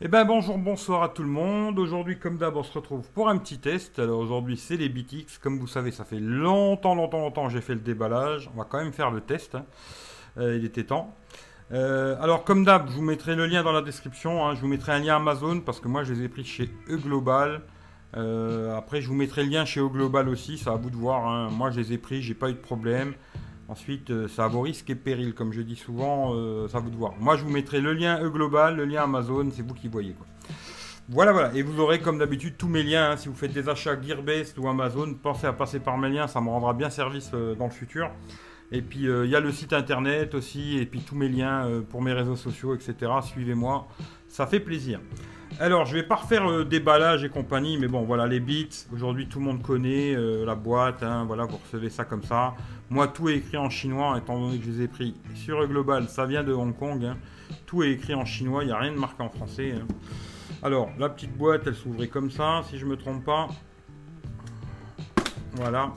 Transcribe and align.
Eh 0.00 0.06
ben 0.06 0.24
bonjour, 0.24 0.58
bonsoir 0.58 1.02
à 1.02 1.08
tout 1.08 1.24
le 1.24 1.28
monde. 1.28 1.78
Aujourd'hui, 1.78 2.18
comme 2.20 2.38
d'hab, 2.38 2.56
on 2.56 2.62
se 2.62 2.72
retrouve 2.72 3.10
pour 3.10 3.28
un 3.28 3.36
petit 3.36 3.58
test. 3.58 3.98
Alors 3.98 4.20
aujourd'hui, 4.20 4.56
c'est 4.56 4.76
les 4.76 4.88
BTX. 4.88 5.38
Comme 5.42 5.58
vous 5.58 5.66
savez, 5.66 5.90
ça 5.90 6.04
fait 6.04 6.20
longtemps, 6.20 6.94
longtemps, 6.94 7.18
longtemps 7.18 7.46
que 7.48 7.52
j'ai 7.52 7.60
fait 7.60 7.74
le 7.74 7.80
déballage. 7.80 8.48
On 8.54 8.58
va 8.58 8.64
quand 8.64 8.78
même 8.78 8.92
faire 8.92 9.10
le 9.10 9.20
test. 9.20 9.56
hein. 9.56 9.64
Euh, 10.38 10.56
il 10.56 10.64
était 10.64 10.84
temps. 10.84 11.16
Euh, 11.72 12.16
alors 12.20 12.44
comme 12.44 12.64
d'hab, 12.64 12.88
je 12.88 12.94
vous 12.94 13.02
mettrai 13.02 13.34
le 13.34 13.46
lien 13.46 13.64
dans 13.64 13.72
la 13.72 13.82
description. 13.82 14.46
hein. 14.46 14.54
Je 14.54 14.60
vous 14.60 14.68
mettrai 14.68 14.92
un 14.92 15.00
lien 15.00 15.16
Amazon 15.16 15.60
parce 15.60 15.80
que 15.80 15.88
moi, 15.88 16.04
je 16.04 16.12
les 16.12 16.22
ai 16.22 16.28
pris 16.28 16.44
chez 16.44 16.70
E-Global. 16.88 17.62
Euh, 18.16 18.76
après, 18.76 19.00
je 19.00 19.08
vous 19.08 19.14
mettrai 19.16 19.42
le 19.42 19.50
lien 19.50 19.64
chez 19.64 19.80
E-Global 19.80 20.28
aussi. 20.28 20.58
C'est 20.58 20.70
à 20.70 20.76
vous 20.76 20.90
de 20.90 20.96
voir. 20.96 21.26
hein. 21.26 21.48
Moi, 21.50 21.72
je 21.72 21.80
les 21.80 21.92
ai 21.92 21.98
pris, 21.98 22.22
j'ai 22.22 22.34
pas 22.34 22.50
eu 22.50 22.54
de 22.54 22.58
problème. 22.58 23.14
Ensuite, 23.68 24.10
euh, 24.10 24.28
ça 24.28 24.46
a 24.46 24.48
vos 24.48 24.62
risques 24.62 24.88
et 24.88 24.94
périls, 24.94 25.34
comme 25.34 25.52
je 25.52 25.60
dis 25.60 25.76
souvent, 25.76 26.32
euh, 26.34 26.68
ça 26.68 26.78
à 26.78 26.80
vous 26.80 26.90
de 26.90 26.96
voir. 26.96 27.12
Moi, 27.20 27.36
je 27.36 27.44
vous 27.44 27.50
mettrai 27.50 27.80
le 27.80 27.92
lien 27.92 28.18
E-Global, 28.22 28.76
le 28.76 28.86
lien 28.86 29.02
Amazon, 29.02 29.50
c'est 29.52 29.60
vous 29.66 29.74
qui 29.74 29.88
voyez. 29.88 30.14
Voilà, 31.10 31.32
voilà. 31.32 31.54
Et 31.54 31.62
vous 31.62 31.78
aurez, 31.80 32.00
comme 32.00 32.18
d'habitude, 32.18 32.54
tous 32.58 32.68
mes 32.68 32.82
liens. 32.82 33.12
hein. 33.12 33.16
Si 33.16 33.28
vous 33.28 33.34
faites 33.34 33.52
des 33.52 33.68
achats 33.68 34.00
Gearbest 34.00 34.56
ou 34.58 34.68
Amazon, 34.68 35.14
pensez 35.14 35.46
à 35.46 35.52
passer 35.52 35.80
par 35.80 35.98
mes 35.98 36.08
liens, 36.08 36.26
ça 36.26 36.40
me 36.40 36.48
rendra 36.48 36.72
bien 36.74 36.90
service 36.90 37.30
euh, 37.34 37.54
dans 37.54 37.64
le 37.66 37.70
futur. 37.70 38.10
Et 38.72 38.82
puis, 38.82 39.08
euh, 39.08 39.24
il 39.24 39.30
y 39.30 39.36
a 39.36 39.40
le 39.40 39.50
site 39.50 39.72
internet 39.72 40.34
aussi, 40.34 40.76
et 40.78 40.84
puis 40.84 41.00
tous 41.00 41.14
mes 41.14 41.28
liens 41.28 41.66
euh, 41.66 41.80
pour 41.80 42.02
mes 42.02 42.12
réseaux 42.12 42.36
sociaux, 42.36 42.74
etc. 42.74 42.94
Suivez-moi, 43.22 43.86
ça 44.28 44.46
fait 44.46 44.60
plaisir. 44.60 45.00
Alors, 45.60 45.86
je 45.86 45.94
vais 45.94 46.04
pas 46.04 46.14
refaire 46.16 46.48
euh, 46.48 46.64
déballage 46.64 47.24
et 47.24 47.28
compagnie, 47.28 47.78
mais 47.78 47.88
bon, 47.88 48.02
voilà, 48.02 48.26
les 48.28 48.38
bits. 48.38 48.68
Aujourd'hui, 48.92 49.26
tout 49.26 49.40
le 49.40 49.44
monde 49.46 49.60
connaît 49.62 50.14
euh, 50.14 50.44
la 50.44 50.54
boîte. 50.54 51.02
hein, 51.02 51.24
voilà, 51.26 51.46
vous 51.46 51.56
recevez 51.56 51.90
ça 51.90 52.04
comme 52.04 52.22
ça. 52.22 52.54
Moi, 52.90 53.08
tout 53.08 53.28
est 53.28 53.36
écrit 53.38 53.56
en 53.56 53.68
chinois, 53.68 54.16
étant 54.18 54.40
donné 54.40 54.58
que 54.58 54.64
je 54.66 54.70
les 54.70 54.82
ai 54.82 54.88
pris 54.88 55.14
sur 55.34 55.66
Global. 55.66 56.08
Ça 56.08 56.26
vient 56.26 56.44
de 56.44 56.52
Hong 56.52 56.76
Kong. 56.76 57.04
hein. 57.04 57.16
Tout 57.66 57.82
est 57.82 57.90
écrit 57.90 58.14
en 58.14 58.24
chinois, 58.24 58.62
il 58.62 58.66
n'y 58.66 58.72
a 58.72 58.78
rien 58.78 58.92
de 58.92 58.98
marqué 58.98 59.20
en 59.22 59.30
français. 59.30 59.72
hein. 59.76 59.86
Alors, 60.62 60.90
la 60.96 61.08
petite 61.08 61.36
boîte, 61.36 61.62
elle 61.66 61.74
s'ouvrait 61.74 62.08
comme 62.08 62.30
ça, 62.30 62.62
si 62.70 62.78
je 62.78 62.86
me 62.86 62.96
trompe 62.96 63.24
pas. 63.24 63.48
Voilà. 65.54 65.92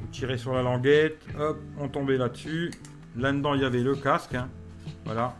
Vous 0.00 0.06
tirez 0.12 0.38
sur 0.38 0.54
la 0.54 0.62
languette, 0.62 1.26
hop, 1.38 1.58
on 1.80 1.88
tombait 1.88 2.18
là-dessus. 2.18 2.70
Là-dedans, 3.16 3.54
il 3.54 3.62
y 3.62 3.64
avait 3.64 3.82
le 3.82 3.96
casque. 3.96 4.36
Voilà. 5.04 5.34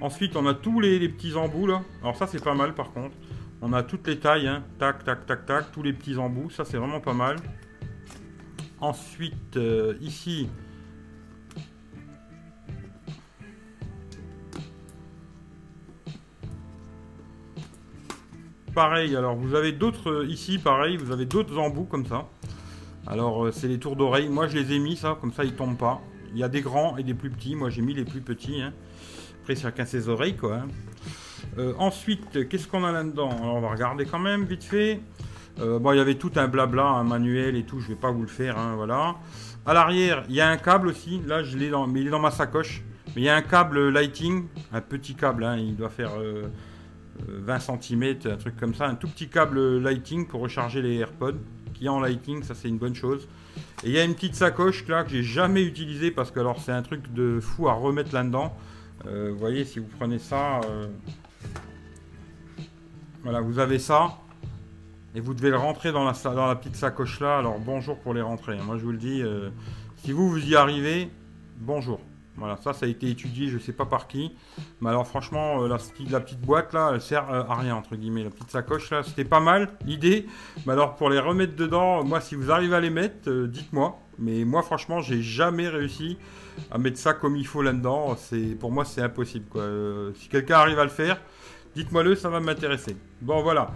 Ensuite, 0.00 0.36
on 0.36 0.46
a 0.46 0.54
tous 0.54 0.80
les, 0.80 1.08
petits 1.08 1.34
embouts 1.36 1.66
là. 1.66 1.82
Alors 2.02 2.16
ça, 2.16 2.26
c'est 2.26 2.42
pas 2.42 2.54
mal 2.54 2.74
par 2.74 2.92
contre. 2.92 3.16
On 3.62 3.72
a 3.72 3.82
toutes 3.82 4.06
les 4.06 4.18
tailles, 4.18 4.46
hein. 4.46 4.62
tac, 4.78 5.04
tac, 5.04 5.24
tac, 5.26 5.46
tac, 5.46 5.72
tous 5.72 5.82
les 5.82 5.92
petits 5.92 6.16
embouts. 6.18 6.50
Ça, 6.50 6.64
c'est 6.64 6.76
vraiment 6.76 7.00
pas 7.00 7.14
mal. 7.14 7.36
Ensuite, 8.80 9.56
euh, 9.56 9.94
ici, 10.02 10.48
pareil. 18.74 19.16
Alors, 19.16 19.34
vous 19.34 19.54
avez 19.54 19.72
d'autres 19.72 20.10
euh, 20.10 20.26
ici, 20.26 20.58
pareil. 20.58 20.98
Vous 20.98 21.10
avez 21.10 21.24
d'autres 21.24 21.56
embouts 21.56 21.86
comme 21.86 22.04
ça. 22.04 22.28
Alors, 23.06 23.46
euh, 23.46 23.52
c'est 23.52 23.68
les 23.68 23.78
tours 23.78 23.96
d'oreille. 23.96 24.28
Moi, 24.28 24.46
je 24.46 24.58
les 24.58 24.74
ai 24.74 24.78
mis 24.78 24.96
ça, 24.96 25.16
comme 25.18 25.32
ça, 25.32 25.44
ils 25.44 25.54
tombent 25.54 25.78
pas. 25.78 26.02
Il 26.32 26.38
y 26.38 26.44
a 26.44 26.48
des 26.48 26.60
grands 26.60 26.98
et 26.98 27.02
des 27.02 27.14
plus 27.14 27.30
petits. 27.30 27.56
Moi, 27.56 27.70
j'ai 27.70 27.80
mis 27.80 27.94
les 27.94 28.04
plus 28.04 28.20
petits. 28.20 28.60
hein. 28.60 28.74
Après, 29.46 29.54
chacun 29.54 29.84
ses 29.84 30.08
oreilles, 30.08 30.34
quoi. 30.34 30.56
hein. 30.56 30.66
Euh, 31.56 31.72
ensuite, 31.78 32.48
qu'est-ce 32.48 32.66
qu'on 32.66 32.82
a 32.82 32.90
là-dedans? 32.90 33.30
Alors, 33.30 33.54
on 33.54 33.60
va 33.60 33.70
regarder 33.70 34.04
quand 34.04 34.18
même, 34.18 34.42
vite 34.44 34.64
fait. 34.64 34.98
Euh, 35.60 35.78
bon, 35.78 35.92
il 35.92 35.98
y 35.98 36.00
avait 36.00 36.16
tout 36.16 36.32
un 36.34 36.48
blabla, 36.48 36.84
un 36.84 37.04
manuel 37.04 37.54
et 37.54 37.62
tout. 37.62 37.78
Je 37.78 37.86
vais 37.86 37.94
pas 37.94 38.10
vous 38.10 38.22
le 38.22 38.26
faire, 38.26 38.58
hein, 38.58 38.74
voilà. 38.74 39.14
À 39.64 39.72
l'arrière, 39.72 40.24
il 40.28 40.34
y 40.34 40.40
a 40.40 40.48
un 40.48 40.56
câble 40.56 40.88
aussi. 40.88 41.20
Là, 41.24 41.44
je 41.44 41.56
l'ai 41.56 41.70
dans, 41.70 41.86
mais 41.86 42.00
il 42.00 42.08
est 42.08 42.10
dans 42.10 42.18
ma 42.18 42.32
sacoche. 42.32 42.82
Mais 43.14 43.22
il 43.22 43.24
y 43.26 43.28
a 43.28 43.36
un 43.36 43.42
câble 43.42 43.88
lighting, 43.90 44.46
un 44.72 44.80
petit 44.80 45.14
câble. 45.14 45.44
hein, 45.44 45.56
il 45.58 45.76
doit 45.76 45.90
faire 45.90 46.10
euh, 46.18 46.48
euh, 47.28 47.40
20 47.44 47.60
cm, 47.60 48.16
un 48.24 48.36
truc 48.36 48.56
comme 48.56 48.74
ça. 48.74 48.88
Un 48.88 48.96
tout 48.96 49.06
petit 49.06 49.28
câble 49.28 49.78
lighting 49.78 50.26
pour 50.26 50.40
recharger 50.40 50.82
les 50.82 50.96
AirPods 50.96 51.38
qui 51.72 51.84
est 51.86 51.88
en 51.88 52.00
lighting. 52.00 52.42
Ça, 52.42 52.56
c'est 52.56 52.66
une 52.66 52.78
bonne 52.78 52.96
chose. 52.96 53.28
Et 53.84 53.90
il 53.90 53.92
y 53.92 53.98
a 54.00 54.02
une 54.02 54.16
petite 54.16 54.34
sacoche 54.34 54.88
là 54.88 55.04
que 55.04 55.10
j'ai 55.10 55.22
jamais 55.22 55.62
utilisée 55.62 56.10
parce 56.10 56.32
que 56.32 56.40
alors 56.40 56.60
c'est 56.60 56.72
un 56.72 56.82
truc 56.82 57.12
de 57.14 57.38
fou 57.38 57.68
à 57.68 57.74
remettre 57.74 58.12
là-dedans. 58.12 58.52
Euh, 59.06 59.30
vous 59.32 59.38
voyez, 59.38 59.64
si 59.64 59.78
vous 59.78 59.88
prenez 59.98 60.18
ça, 60.18 60.60
euh, 60.64 60.86
voilà, 63.22 63.40
vous 63.40 63.58
avez 63.58 63.78
ça. 63.78 64.16
Et 65.14 65.20
vous 65.20 65.32
devez 65.34 65.50
le 65.50 65.56
rentrer 65.56 65.92
dans 65.92 66.04
la, 66.04 66.12
dans 66.12 66.46
la 66.46 66.56
petite 66.56 66.76
sacoche 66.76 67.20
là. 67.20 67.38
Alors 67.38 67.58
bonjour 67.58 67.98
pour 67.98 68.12
les 68.14 68.20
rentrer. 68.20 68.58
hein. 68.58 68.62
Moi 68.64 68.76
je 68.78 68.84
vous 68.84 68.92
le 68.92 68.98
dis, 68.98 69.22
euh, 69.22 69.48
si 70.04 70.12
vous 70.12 70.28
vous 70.28 70.44
y 70.46 70.54
arrivez, 70.56 71.10
bonjour. 71.58 72.00
Voilà, 72.36 72.58
ça 72.58 72.74
ça 72.74 72.84
a 72.84 72.88
été 72.90 73.08
étudié, 73.08 73.48
je 73.48 73.56
sais 73.56 73.72
pas 73.72 73.86
par 73.86 74.08
qui. 74.08 74.34
Mais 74.82 74.90
alors 74.90 75.06
franchement, 75.06 75.66
la, 75.66 75.78
petite- 75.78 76.10
la 76.10 76.20
petite 76.20 76.40
boîte 76.42 76.74
là, 76.74 76.90
elle 76.92 77.00
sert 77.00 77.30
à 77.30 77.54
rien 77.54 77.76
entre 77.76 77.96
guillemets. 77.96 78.24
La 78.24 78.30
petite 78.30 78.50
sacoche 78.50 78.90
là, 78.90 79.02
c'était 79.02 79.24
pas 79.24 79.40
mal 79.40 79.70
l'idée. 79.86 80.26
Mais 80.66 80.74
alors 80.74 80.96
pour 80.96 81.08
les 81.08 81.18
remettre 81.18 81.56
dedans, 81.56 82.04
moi 82.04 82.20
si 82.20 82.34
vous 82.34 82.50
arrivez 82.50 82.74
à 82.76 82.80
les 82.80 82.90
mettre, 82.90 83.30
dites-moi. 83.46 83.98
Mais 84.18 84.44
moi 84.44 84.62
franchement, 84.62 85.00
j'ai 85.00 85.22
jamais 85.22 85.68
réussi 85.68 86.16
à 86.70 86.78
mettre 86.78 86.98
ça 86.98 87.12
comme 87.12 87.36
il 87.36 87.46
faut 87.46 87.62
là-dedans. 87.62 88.16
C'est 88.16 88.56
pour 88.58 88.70
moi 88.72 88.84
c'est 88.84 89.02
impossible. 89.02 89.46
Euh, 89.56 90.12
si 90.14 90.28
quelqu'un 90.28 90.56
arrive 90.56 90.78
à 90.78 90.84
le 90.84 90.90
faire, 90.90 91.20
dites-moi 91.74 92.02
le, 92.02 92.14
ça 92.14 92.30
va 92.30 92.40
m'intéresser. 92.40 92.96
Bon 93.20 93.42
voilà, 93.42 93.72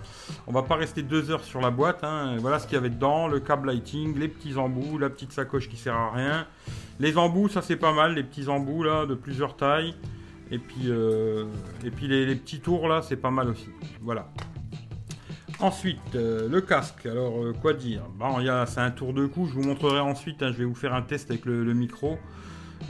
on 0.47 0.53
va 0.53 0.63
pas 0.63 0.77
rester 0.77 1.03
deux 1.03 1.31
heures 1.31 1.45
sur 1.45 1.61
la 1.61 1.71
boîte. 1.71 2.05
hein. 2.05 2.37
Voilà 2.39 2.59
ce 2.59 2.67
qu'il 2.67 2.75
y 2.75 2.79
avait 2.79 2.91
dedans, 2.91 3.29
le 3.29 3.41
câble 3.41 3.69
lighting, 3.69 4.19
les 4.19 4.29
petits 4.29 4.57
embouts, 4.57 4.99
la 4.99 5.11
petite 5.11 5.33
sacoche 5.33 5.69
qui 5.69 5.77
sert 5.77 5.95
à 5.95 6.11
rien. 6.13 6.47
Les 6.99 7.17
embouts, 7.19 7.49
ça 7.49 7.63
c'est 7.63 7.77
pas 7.77 7.93
mal, 7.93 8.15
les 8.15 8.23
petits 8.23 8.49
embouts 8.49 8.83
là 8.83 9.07
de 9.07 9.15
plusieurs 9.15 9.57
tailles. 9.57 9.95
Et 10.53 10.59
puis, 10.59 10.87
euh, 10.89 11.45
et 11.85 11.91
puis 11.93 12.09
les, 12.09 12.27
les 12.27 12.35
petits 12.35 12.61
tours 12.61 12.89
là, 12.89 13.03
c'est 13.03 13.17
pas 13.17 13.31
mal 13.31 13.49
aussi. 13.49 13.69
Voilà. 14.01 14.29
Ensuite, 15.61 16.15
euh, 16.15 16.49
le 16.49 16.63
casque. 16.63 17.05
Alors, 17.05 17.43
euh, 17.45 17.53
quoi 17.53 17.75
dire? 17.75 18.03
Bon, 18.19 18.39
c'est 18.67 18.81
un 18.81 18.91
tour 18.91 19.13
de 19.13 19.27
cou. 19.27 19.47
Je 19.47 19.53
vous 19.53 19.63
montrerai 19.63 20.01
ensuite. 20.01 20.43
hein, 20.43 20.53
je 20.53 20.59
vais 20.59 20.65
vous 20.65 20.75
faire 20.75 20.95
un 20.95 21.03
test 21.03 21.31
avec 21.31 21.45
le, 21.45 21.75
micro. 21.75 22.19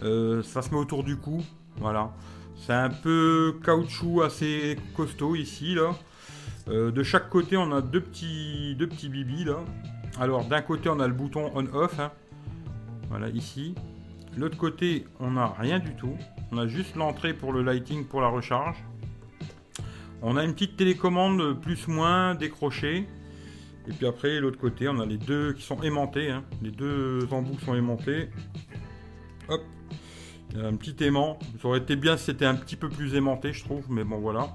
Euh, 0.04 0.42
ça 0.44 0.62
se 0.62 0.70
met 0.70 0.76
autour 0.76 1.02
du 1.02 1.16
cou. 1.16 1.42
Voilà. 1.78 2.12
C'est 2.56 2.72
un 2.72 2.90
peu 2.90 3.58
caoutchouc 3.64 4.22
assez 4.22 4.78
costaud 4.94 5.34
ici 5.34 5.74
là. 5.74 5.94
De 6.68 7.02
chaque 7.02 7.28
côté, 7.30 7.56
on 7.56 7.72
a 7.72 7.80
deux 7.80 8.00
petits, 8.02 8.76
deux 8.78 8.86
petits 8.86 9.08
bibis 9.08 9.44
là. 9.44 9.56
Alors, 10.20 10.44
d'un 10.44 10.60
côté, 10.60 10.88
on 10.88 11.00
a 11.00 11.08
le 11.08 11.14
bouton 11.14 11.50
on-off. 11.54 11.98
hein. 11.98 12.12
Voilà, 13.08 13.28
ici. 13.30 13.74
L'autre 14.36 14.56
côté, 14.56 15.06
on 15.18 15.32
n'a 15.32 15.48
rien 15.58 15.80
du 15.80 15.96
tout. 15.96 16.14
On 16.52 16.58
a 16.58 16.68
juste 16.68 16.94
l'entrée 16.94 17.34
pour 17.34 17.52
le 17.52 17.62
lighting 17.62 18.04
pour 18.04 18.20
la 18.20 18.28
recharge. 18.28 18.76
On 20.22 20.36
a 20.36 20.44
une 20.44 20.52
petite 20.52 20.76
télécommande 20.76 21.60
plus-moins 21.60 22.34
décrochée. 22.34 23.06
Et 23.88 23.92
puis 23.92 24.06
après, 24.06 24.38
l'autre 24.40 24.58
côté, 24.58 24.88
on 24.88 25.00
a 25.00 25.06
les 25.06 25.16
deux 25.16 25.54
qui 25.54 25.62
sont 25.62 25.80
aimantés. 25.82 26.30
hein. 26.30 26.44
Les 26.62 26.70
deux 26.70 27.26
embouts 27.30 27.58
sont 27.64 27.74
aimantés. 27.74 28.28
Hop. 29.48 29.62
Un 30.56 30.76
petit 30.76 31.02
aimant. 31.04 31.38
Ça 31.62 31.68
aurait 31.68 31.78
été 31.78 31.96
bien 31.96 32.16
si 32.16 32.24
c'était 32.26 32.44
un 32.44 32.54
petit 32.54 32.76
peu 32.76 32.88
plus 32.88 33.14
aimanté, 33.14 33.52
je 33.52 33.64
trouve. 33.64 33.84
Mais 33.90 34.04
bon, 34.04 34.18
voilà. 34.18 34.52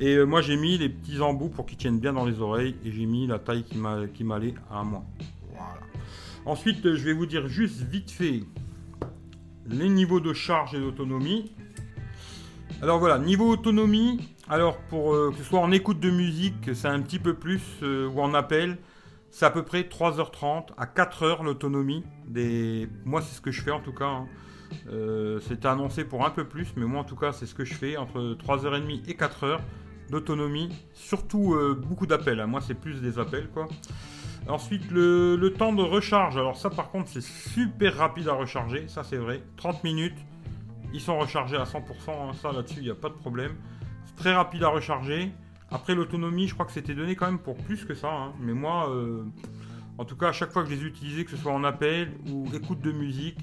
Et 0.00 0.16
euh, 0.16 0.24
moi, 0.24 0.42
j'ai 0.42 0.56
mis 0.56 0.76
les 0.76 0.88
petits 0.88 1.20
embouts 1.20 1.48
pour 1.48 1.66
qu'ils 1.66 1.78
tiennent 1.78 1.98
bien 2.00 2.12
dans 2.12 2.26
les 2.26 2.40
oreilles. 2.40 2.76
Et 2.84 2.92
j'ai 2.92 3.06
mis 3.06 3.26
la 3.26 3.38
taille 3.38 3.64
qui 3.64 3.78
m'a- 3.78 4.06
qui 4.12 4.22
m'allait 4.24 4.54
à 4.70 4.82
moi. 4.84 5.02
Voilà. 5.52 5.80
Ensuite, 6.44 6.82
je 6.94 7.04
vais 7.04 7.12
vous 7.14 7.26
dire 7.26 7.48
juste 7.48 7.80
vite 7.82 8.10
fait 8.10 8.40
les 9.66 9.88
niveaux 9.88 10.20
de 10.20 10.32
charge 10.34 10.74
et 10.74 10.80
d'autonomie. 10.80 11.52
Alors 12.82 12.98
voilà, 12.98 13.18
niveau 13.18 13.48
autonomie, 13.50 14.34
alors 14.48 14.78
pour 14.88 15.12
euh, 15.14 15.30
que 15.32 15.38
ce 15.38 15.44
soit 15.44 15.60
en 15.60 15.70
écoute 15.70 16.00
de 16.00 16.10
musique, 16.10 16.70
c'est 16.74 16.88
un 16.88 17.00
petit 17.02 17.18
peu 17.18 17.34
plus, 17.34 17.60
euh, 17.82 18.08
ou 18.08 18.20
en 18.20 18.32
appel, 18.32 18.78
c'est 19.30 19.44
à 19.44 19.50
peu 19.50 19.62
près 19.62 19.82
3h30 19.82 20.68
à 20.78 20.86
4h 20.86 21.44
l'autonomie. 21.44 22.04
Moi 23.04 23.20
c'est 23.20 23.34
ce 23.36 23.40
que 23.40 23.50
je 23.50 23.60
fais 23.60 23.70
en 23.70 23.80
tout 23.80 23.92
cas. 23.92 24.06
hein. 24.06 24.26
Euh, 24.88 25.40
C'était 25.40 25.68
annoncé 25.68 26.04
pour 26.04 26.24
un 26.24 26.30
peu 26.30 26.44
plus, 26.44 26.68
mais 26.76 26.86
moi 26.86 27.00
en 27.00 27.04
tout 27.04 27.16
cas 27.16 27.32
c'est 27.32 27.44
ce 27.46 27.54
que 27.54 27.64
je 27.66 27.74
fais, 27.74 27.96
entre 27.98 28.34
3h30 28.42 29.02
et 29.08 29.14
4h 29.14 29.58
d'autonomie. 30.10 30.70
Surtout 30.94 31.54
beaucoup 31.86 32.06
d'appels, 32.06 32.40
hein. 32.40 32.46
moi 32.46 32.60
c'est 32.62 32.74
plus 32.74 33.00
des 33.02 33.18
appels 33.18 33.48
quoi. 33.52 33.68
Ensuite, 34.48 34.90
le, 34.90 35.36
le 35.36 35.52
temps 35.52 35.74
de 35.74 35.82
recharge. 35.82 36.38
Alors 36.38 36.56
ça, 36.56 36.70
par 36.70 36.90
contre, 36.90 37.10
c'est 37.10 37.22
super 37.22 37.98
rapide 37.98 38.26
à 38.26 38.32
recharger. 38.32 38.88
Ça, 38.88 39.04
c'est 39.04 39.18
vrai. 39.18 39.42
30 39.58 39.84
minutes. 39.84 40.16
Ils 40.92 41.00
sont 41.00 41.18
rechargés 41.18 41.56
à 41.56 41.64
100%. 41.64 41.78
hein. 42.10 42.32
Ça, 42.34 42.52
là-dessus, 42.52 42.78
il 42.78 42.84
n'y 42.84 42.90
a 42.90 42.94
pas 42.94 43.08
de 43.08 43.14
problème. 43.14 43.52
C'est 44.04 44.16
très 44.16 44.34
rapide 44.34 44.62
à 44.64 44.68
recharger. 44.68 45.30
Après, 45.70 45.94
l'autonomie, 45.94 46.48
je 46.48 46.54
crois 46.54 46.66
que 46.66 46.72
c'était 46.72 46.94
donné 46.94 47.14
quand 47.14 47.26
même 47.26 47.38
pour 47.38 47.56
plus 47.56 47.84
que 47.84 47.94
ça. 47.94 48.08
hein. 48.10 48.32
Mais 48.40 48.52
moi, 48.52 48.90
euh, 48.90 49.24
en 49.98 50.04
tout 50.04 50.16
cas, 50.16 50.28
à 50.28 50.32
chaque 50.32 50.50
fois 50.52 50.64
que 50.64 50.70
je 50.70 50.74
les 50.74 50.82
ai 50.82 50.86
utilisés, 50.86 51.24
que 51.24 51.30
ce 51.30 51.36
soit 51.36 51.52
en 51.52 51.62
appel 51.64 52.10
ou 52.28 52.46
écoute 52.54 52.80
de 52.80 52.90
musique, 52.90 53.38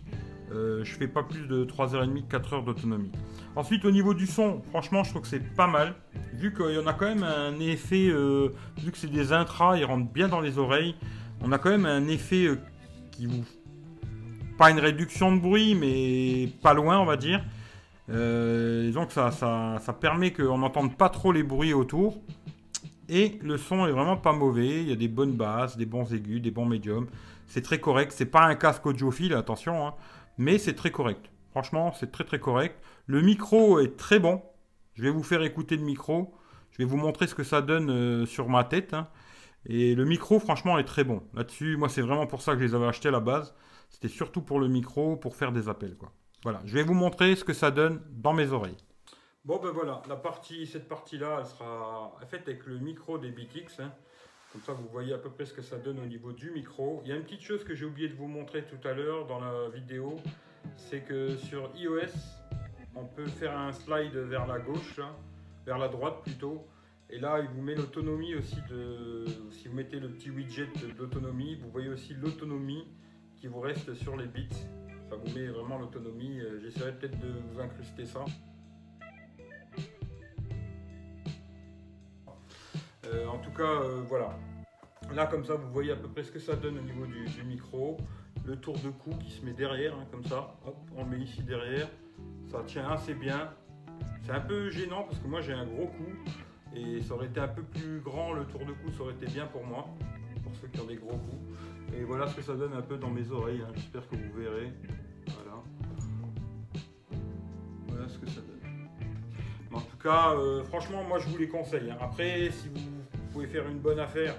euh, 0.51 0.83
je 0.83 0.93
fais 0.95 1.07
pas 1.07 1.23
plus 1.23 1.45
de 1.47 1.65
3h30, 1.65 2.27
4h 2.27 2.63
d'autonomie. 2.65 3.11
Ensuite, 3.55 3.83
au 3.85 3.91
niveau 3.91 4.13
du 4.13 4.27
son, 4.27 4.61
franchement, 4.69 5.03
je 5.03 5.09
trouve 5.11 5.21
que 5.23 5.27
c'est 5.27 5.39
pas 5.55 5.67
mal. 5.67 5.95
Vu 6.33 6.53
qu'il 6.53 6.71
y 6.71 6.77
en 6.77 6.87
a 6.87 6.93
quand 6.93 7.05
même 7.07 7.23
un 7.23 7.59
effet, 7.59 8.07
euh, 8.09 8.49
vu 8.77 8.91
que 8.91 8.97
c'est 8.97 9.11
des 9.11 9.33
intras, 9.33 9.77
ils 9.77 9.85
rentrent 9.85 10.11
bien 10.11 10.27
dans 10.27 10.39
les 10.41 10.57
oreilles, 10.57 10.95
on 11.41 11.51
a 11.51 11.57
quand 11.57 11.69
même 11.69 11.85
un 11.85 12.07
effet 12.07 12.49
qui 13.11 13.25
vous. 13.25 13.43
Pas 14.57 14.71
une 14.71 14.79
réduction 14.79 15.35
de 15.35 15.39
bruit, 15.39 15.75
mais 15.75 16.47
pas 16.61 16.73
loin, 16.73 16.99
on 16.99 17.05
va 17.05 17.17
dire. 17.17 17.43
Euh, 18.09 18.91
donc 18.91 19.11
ça, 19.11 19.31
ça, 19.31 19.77
ça 19.81 19.93
permet 19.93 20.31
qu'on 20.31 20.57
n'entende 20.57 20.97
pas 20.97 21.09
trop 21.09 21.31
les 21.31 21.43
bruits 21.43 21.73
autour. 21.73 22.21
Et 23.09 23.39
le 23.41 23.57
son 23.57 23.85
est 23.85 23.91
vraiment 23.91 24.17
pas 24.17 24.33
mauvais. 24.33 24.81
Il 24.81 24.89
y 24.89 24.91
a 24.91 24.95
des 24.95 25.07
bonnes 25.07 25.33
basses, 25.33 25.77
des 25.77 25.85
bons 25.85 26.11
aigus, 26.13 26.41
des 26.41 26.51
bons 26.51 26.65
médiums. 26.65 27.07
C'est 27.45 27.61
très 27.61 27.79
correct. 27.79 28.11
C'est 28.15 28.25
pas 28.25 28.43
un 28.43 28.55
casque 28.55 28.85
audiophile, 28.85 29.33
attention, 29.33 29.87
hein, 29.87 29.93
mais 30.37 30.57
c'est 30.57 30.73
très 30.73 30.91
correct. 30.91 31.29
Franchement, 31.51 31.93
c'est 31.97 32.11
très 32.11 32.23
très 32.23 32.39
correct. 32.39 32.79
Le 33.05 33.21
micro 33.21 33.79
est 33.79 33.95
très 33.95 34.19
bon. 34.19 34.41
Je 34.95 35.03
vais 35.03 35.09
vous 35.09 35.23
faire 35.23 35.43
écouter 35.43 35.77
le 35.77 35.83
micro. 35.83 36.33
Je 36.71 36.79
vais 36.79 36.85
vous 36.85 36.97
montrer 36.97 37.27
ce 37.27 37.35
que 37.35 37.43
ça 37.43 37.61
donne 37.61 37.89
euh, 37.89 38.25
sur 38.25 38.49
ma 38.49 38.63
tête. 38.63 38.93
Hein. 38.93 39.07
Et 39.65 39.95
le 39.95 40.05
micro, 40.05 40.39
franchement, 40.39 40.77
est 40.77 40.83
très 40.83 41.03
bon. 41.03 41.23
Là-dessus, 41.33 41.77
moi, 41.77 41.89
c'est 41.89 42.01
vraiment 42.01 42.27
pour 42.27 42.41
ça 42.41 42.53
que 42.53 42.59
je 42.59 42.65
les 42.65 42.75
avais 42.75 42.87
achetés 42.87 43.09
à 43.09 43.11
la 43.11 43.19
base. 43.19 43.55
C'était 43.89 44.07
surtout 44.07 44.41
pour 44.41 44.59
le 44.59 44.67
micro, 44.67 45.15
pour 45.17 45.35
faire 45.35 45.51
des 45.51 45.69
appels, 45.69 45.95
quoi. 45.95 46.11
Voilà, 46.43 46.61
je 46.65 46.73
vais 46.73 46.83
vous 46.83 46.93
montrer 46.93 47.35
ce 47.35 47.43
que 47.43 47.53
ça 47.53 47.71
donne 47.71 48.01
dans 48.11 48.33
mes 48.33 48.51
oreilles. 48.51 48.77
Bon 49.43 49.59
ben 49.59 49.71
voilà, 49.71 50.01
la 50.07 50.17
partie, 50.17 50.67
cette 50.67 50.87
partie-là, 50.87 51.37
elle 51.39 51.45
sera 51.45 52.13
faite 52.29 52.43
avec 52.47 52.65
le 52.65 52.77
micro 52.79 53.17
des 53.17 53.31
BTX. 53.31 53.79
Hein. 53.79 53.91
Comme 54.51 54.61
ça, 54.61 54.73
vous 54.73 54.87
voyez 54.91 55.13
à 55.13 55.17
peu 55.17 55.29
près 55.29 55.45
ce 55.45 55.53
que 55.53 55.61
ça 55.61 55.77
donne 55.77 55.99
au 55.99 56.05
niveau 56.05 56.31
du 56.31 56.51
micro. 56.51 57.01
Il 57.03 57.09
y 57.09 57.11
a 57.13 57.15
une 57.15 57.23
petite 57.23 57.41
chose 57.41 57.63
que 57.63 57.73
j'ai 57.73 57.85
oublié 57.85 58.07
de 58.09 58.13
vous 58.13 58.27
montrer 58.27 58.63
tout 58.65 58.87
à 58.87 58.93
l'heure 58.93 59.25
dans 59.25 59.39
la 59.39 59.69
vidéo, 59.69 60.17
c'est 60.75 61.01
que 61.01 61.35
sur 61.37 61.69
iOS, 61.75 62.13
on 62.95 63.05
peut 63.05 63.27
faire 63.27 63.57
un 63.57 63.71
slide 63.71 64.15
vers 64.15 64.47
la 64.47 64.59
gauche, 64.59 64.99
vers 65.65 65.77
la 65.77 65.87
droite 65.87 66.21
plutôt. 66.23 66.65
Et 67.09 67.19
là, 67.19 67.39
il 67.39 67.47
vous 67.47 67.61
met 67.61 67.75
l'autonomie 67.75 68.35
aussi 68.35 68.57
de. 68.69 69.25
Si 69.51 69.67
vous 69.67 69.75
mettez 69.75 69.99
le 69.99 70.09
petit 70.09 70.29
widget 70.29 70.69
d'autonomie, 70.97 71.55
vous 71.55 71.69
voyez 71.71 71.87
aussi 71.89 72.13
l'autonomie 72.13 72.85
qui 73.37 73.47
vous 73.47 73.61
reste 73.61 73.93
sur 73.93 74.17
les 74.17 74.27
bits. 74.27 74.49
Ça 75.09 75.15
vous 75.15 75.33
met 75.33 75.47
vraiment 75.47 75.77
l'autonomie. 75.77 76.39
Euh, 76.41 76.59
j'essaierai 76.59 76.93
peut-être 76.93 77.17
de 77.19 77.31
vous 77.49 77.59
incruster 77.61 78.05
ça. 78.05 78.25
Euh, 83.05 83.27
en 83.27 83.37
tout 83.37 83.51
cas, 83.51 83.63
euh, 83.63 84.03
voilà. 84.09 84.37
Là, 85.13 85.27
comme 85.27 85.45
ça, 85.45 85.55
vous 85.55 85.71
voyez 85.71 85.91
à 85.91 85.95
peu 85.95 86.09
près 86.09 86.23
ce 86.23 86.31
que 86.31 86.39
ça 86.39 86.57
donne 86.57 86.77
au 86.77 86.81
niveau 86.81 87.05
du, 87.05 87.25
micro. 87.45 87.95
Le 88.45 88.57
tour 88.57 88.77
de 88.79 88.89
cou 88.89 89.11
qui 89.11 89.31
se 89.31 89.45
met 89.45 89.53
derrière, 89.53 89.95
hein, 89.95 90.05
comme 90.11 90.25
ça. 90.25 90.57
Hop, 90.65 90.75
on 90.95 91.03
le 91.03 91.09
met 91.09 91.19
ici 91.19 91.41
derrière. 91.41 91.89
Ça 92.51 92.63
tient 92.65 92.89
assez 92.89 93.13
bien. 93.13 93.53
C'est 94.23 94.31
un 94.31 94.41
peu 94.41 94.69
gênant 94.69 95.03
parce 95.03 95.19
que 95.19 95.27
moi 95.27 95.39
j'ai 95.39 95.53
un 95.53 95.65
gros 95.65 95.87
cou. 95.87 96.05
Et 96.77 97.01
ça 97.01 97.15
aurait 97.15 97.27
été 97.27 97.39
un 97.39 97.47
peu 97.47 97.63
plus 97.63 97.99
grand, 97.99 98.33
le 98.33 98.45
tour 98.45 98.61
de 98.61 98.73
cou, 98.73 98.91
ça 98.95 99.03
aurait 99.03 99.13
été 99.13 99.25
bien 99.25 99.45
pour 99.47 99.65
moi. 99.65 99.87
Pour 100.43 100.55
ceux 100.55 100.67
qui 100.67 100.79
ont 100.79 100.85
des 100.85 100.95
gros 100.95 101.17
coups. 101.17 101.97
Et 101.97 102.03
voilà 102.03 102.27
ce 102.27 102.35
que 102.35 102.41
ça 102.41 102.55
donne 102.55 102.73
un 102.73 102.81
peu 102.81 102.97
dans 102.97 103.09
mes 103.09 103.29
oreilles. 103.31 103.61
Hein. 103.65 103.71
J'espère 103.75 104.07
que 104.07 104.15
vous 104.15 104.33
verrez. 104.37 104.71
Voilà. 105.27 105.63
Voilà 107.87 108.07
ce 108.07 108.17
que 108.17 108.27
ça 108.27 108.41
donne. 108.41 108.57
En 109.73 109.81
tout 109.81 109.97
cas, 109.97 110.33
euh, 110.33 110.63
franchement, 110.63 111.03
moi 111.03 111.19
je 111.19 111.27
vous 111.27 111.37
les 111.37 111.47
conseille. 111.47 111.89
Hein. 111.89 111.97
Après, 111.99 112.49
si 112.51 112.69
vous 112.69 112.79
pouvez 113.31 113.47
faire 113.47 113.67
une 113.67 113.79
bonne 113.79 113.99
affaire, 113.99 114.35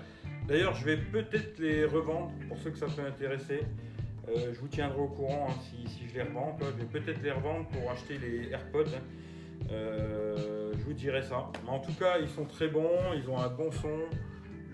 d'ailleurs, 0.47 0.75
je 0.75 0.85
vais 0.85 0.97
peut-être 0.97 1.59
les 1.59 1.85
revendre 1.85 2.33
pour 2.49 2.59
ceux 2.59 2.71
que 2.71 2.79
ça 2.79 2.87
peut 2.87 3.07
intéresser. 3.07 3.61
Euh, 4.29 4.53
je 4.53 4.61
vous 4.61 4.69
tiendrai 4.69 4.99
au 4.99 5.09
courant 5.09 5.49
hein, 5.51 5.55
si, 5.89 6.09
je 6.09 6.15
les 6.15 6.23
revends. 6.23 6.57
Je 6.61 6.83
vais 6.83 7.01
peut-être 7.01 7.23
les 7.23 7.33
revendre 7.33 7.67
pour 7.69 7.91
acheter 7.91 8.19
les 8.19 8.51
AirPods. 8.51 8.97
Euh, 9.71 10.58
vous 10.89 10.95
dirai 10.95 11.23
ça. 11.23 11.51
Mais 11.65 11.71
en 11.71 11.81
tout 11.81 11.93
cas, 11.93 12.19
ils 12.19 12.31
sont 12.31 12.47
très 12.47 12.69
bons, 12.69 13.13
ils 13.15 13.29
ont 13.29 13.39
un 13.39 13.49
bon 13.49 13.71
son, 13.71 13.99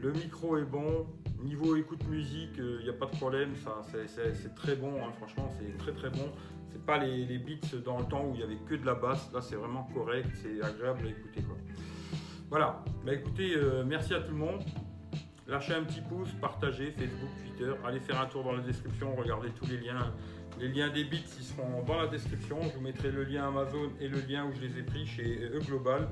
le 0.00 0.12
micro 0.12 0.56
est 0.56 0.64
bon. 0.64 1.06
Niveau 1.42 1.76
écoute 1.76 2.06
musique, 2.08 2.56
il 2.56 2.84
n'y 2.84 2.88
a 2.88 2.92
pas 2.92 3.06
de 3.06 3.16
problème, 3.16 3.50
ça 3.56 3.82
c'est 4.06 4.54
très 4.54 4.76
bon, 4.76 4.92
franchement 5.18 5.50
c'est 5.58 5.76
très 5.76 5.92
très 5.92 6.08
bon. 6.08 6.30
C'est 6.72 6.82
pas 6.86 6.98
les, 6.98 7.38
beats 7.38 7.76
dans 7.84 7.98
le 7.98 8.04
temps 8.04 8.24
où 8.26 8.34
il 8.34 8.40
y 8.40 8.44
avait 8.44 8.58
que 8.68 8.76
de 8.76 8.86
la 8.86 8.94
basse. 8.94 9.30
Là, 9.32 9.40
c'est 9.40 9.56
vraiment 9.56 9.88
correct, 9.92 10.28
c'est 10.34 10.62
agréable 10.64 11.06
à 11.06 11.10
écouter. 11.10 11.42
Quoi. 11.42 11.56
Voilà. 12.48 12.82
Bah 13.04 13.12
écoutez, 13.12 13.54
euh, 13.56 13.84
merci 13.84 14.14
à 14.14 14.20
tout 14.20 14.32
le 14.32 14.38
monde. 14.38 14.62
Lâchez 15.46 15.74
un 15.74 15.84
petit 15.84 16.00
pouce, 16.00 16.30
partagez 16.40 16.90
Facebook, 16.92 17.28
Twitter. 17.42 17.72
Allez 17.84 18.00
faire 18.00 18.20
un 18.20 18.26
tour 18.26 18.44
dans 18.44 18.52
la 18.52 18.62
description, 18.62 19.14
regardez 19.14 19.50
tous 19.50 19.66
les 19.66 19.78
liens. 19.78 20.12
Les 20.58 20.68
liens 20.68 20.88
des 20.88 21.04
bits, 21.04 21.24
ils 21.38 21.44
seront 21.44 21.82
dans 21.82 22.00
la 22.00 22.06
description. 22.06 22.58
Je 22.62 22.76
vous 22.76 22.80
mettrai 22.80 23.10
le 23.10 23.24
lien 23.24 23.48
Amazon 23.48 23.90
et 24.00 24.08
le 24.08 24.20
lien 24.20 24.46
où 24.46 24.52
je 24.52 24.60
les 24.60 24.78
ai 24.78 24.82
pris 24.82 25.06
chez 25.06 25.50
E 25.52 25.58
Global. 25.60 26.08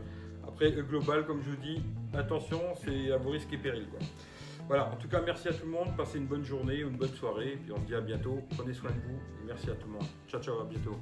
Après, 0.47 0.71
E 0.73 0.83
Global, 0.83 1.25
comme 1.25 1.41
je 1.43 1.51
vous 1.51 1.63
dis, 1.63 1.83
attention, 2.13 2.61
c'est 2.85 3.13
à 3.13 3.17
vos 3.17 3.31
risques 3.31 3.53
et 3.53 3.59
périls. 3.59 3.87
Quoi. 3.89 4.01
Voilà, 4.69 4.91
en 4.91 4.97
tout 4.97 5.09
cas, 5.09 5.23
merci 5.25 5.49
à 5.49 5.53
tout 5.53 5.65
le 5.65 5.73
monde. 5.73 5.97
Passez 5.97 6.19
une 6.19 6.27
bonne 6.27 6.45
journée, 6.45 6.81
une 6.81 6.97
bonne 6.97 7.15
soirée. 7.15 7.53
Et 7.53 7.57
puis 7.57 7.73
on 7.73 7.77
se 7.77 7.87
dit 7.87 7.95
à 7.95 8.01
bientôt. 8.01 8.43
Prenez 8.57 8.75
soin 8.75 8.91
de 8.91 8.97
vous. 8.97 9.17
Et 9.43 9.47
merci 9.47 9.71
à 9.71 9.75
tout 9.75 9.87
le 9.87 9.95
monde. 9.95 10.07
Ciao, 10.29 10.43
ciao, 10.43 10.61
à 10.61 10.65
bientôt. 10.65 10.99